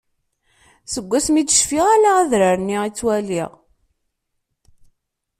Seg 0.93 1.11
asmi 1.17 1.41
d-cfiɣ 1.43 1.85
ala 1.95 2.11
adrar-nni 2.21 2.77
i 2.83 2.89
ttwaliɣ. 2.91 3.51